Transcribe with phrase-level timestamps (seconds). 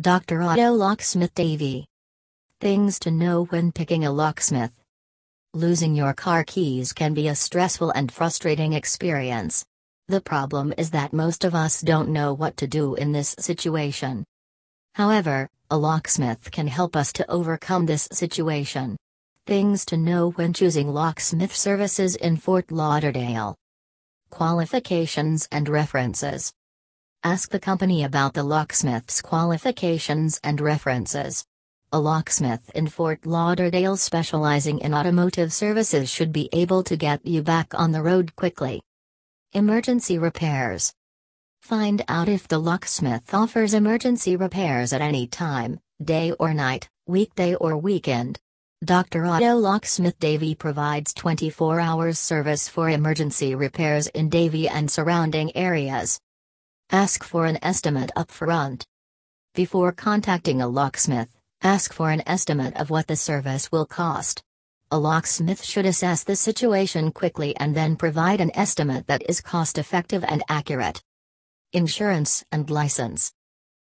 [0.00, 0.42] Dr.
[0.42, 1.86] Auto Locksmith Davie.
[2.60, 4.72] Things to know when picking a locksmith.
[5.54, 9.64] Losing your car keys can be a stressful and frustrating experience.
[10.08, 14.24] The problem is that most of us don't know what to do in this situation.
[14.96, 18.96] However, a locksmith can help us to overcome this situation.
[19.46, 23.54] Things to know when choosing locksmith services in Fort Lauderdale.
[24.28, 26.52] Qualifications and references.
[27.26, 31.46] Ask the company about the locksmith's qualifications and references.
[31.90, 37.40] A locksmith in Fort Lauderdale specializing in automotive services should be able to get you
[37.40, 38.82] back on the road quickly.
[39.54, 40.92] Emergency repairs.
[41.62, 47.54] Find out if the locksmith offers emergency repairs at any time, day or night, weekday
[47.54, 48.38] or weekend.
[48.84, 49.24] Dr.
[49.24, 56.20] Auto Locksmith Davie provides 24 hours service for emergency repairs in Davie and surrounding areas.
[56.94, 58.86] Ask for an estimate up front.
[59.52, 61.28] Before contacting a locksmith,
[61.60, 64.44] ask for an estimate of what the service will cost.
[64.92, 69.76] A locksmith should assess the situation quickly and then provide an estimate that is cost
[69.76, 71.02] effective and accurate.
[71.72, 73.32] Insurance and license.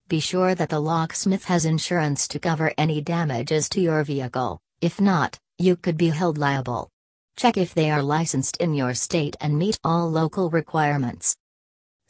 [0.07, 4.61] Be sure that the locksmith has insurance to cover any damages to your vehicle.
[4.83, 6.91] If not, you could be held liable.
[7.39, 11.35] Check if they are licensed in your state and meet all local requirements.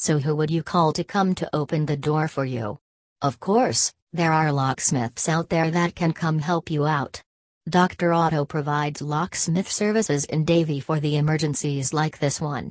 [0.00, 2.78] So, who would you call to come to open the door for you?
[3.20, 7.22] Of course, there are locksmiths out there that can come help you out.
[7.68, 8.14] Dr.
[8.14, 12.70] Auto provides locksmith services in Davie for the emergencies like this one.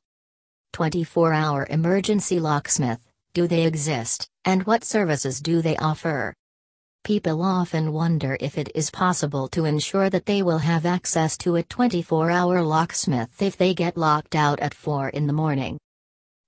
[0.71, 6.33] 24 hour emergency locksmith do they exist, and what services do they offer?
[7.03, 11.55] People often wonder if it is possible to ensure that they will have access to
[11.55, 15.79] a 24 hour locksmith if they get locked out at 4 in the morning.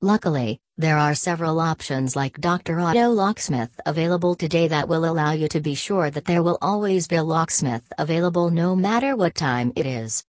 [0.01, 2.79] Luckily, there are several options like Dr.
[2.79, 7.07] Auto Locksmith available today that will allow you to be sure that there will always
[7.07, 10.23] be a locksmith available no matter what time it is.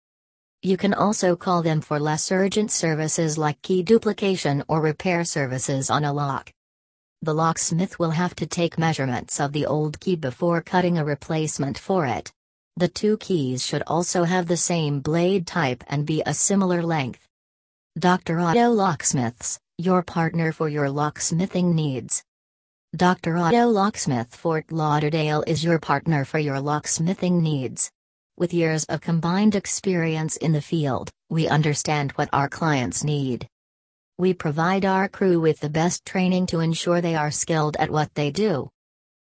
[0.67, 5.91] You can also call them for less urgent services like key duplication or repair services
[5.91, 6.53] on a lock.
[7.23, 11.79] The locksmith will have to take measurements of the old key before cutting a replacement
[11.79, 12.33] for it.
[12.77, 17.29] The two keys should also have the same blade type and be a similar length.
[17.97, 18.41] Dr.
[18.41, 22.25] Auto Locksmiths, your partner for your locksmithing needs.
[22.97, 23.39] Dr.
[23.39, 27.93] Auto Locksmith Fort Lauderdale is your partner for your locksmithing needs.
[28.39, 33.49] With years of combined experience in the field, we understand what our clients need.
[34.19, 38.15] We provide our crew with the best training to ensure they are skilled at what
[38.15, 38.69] they do.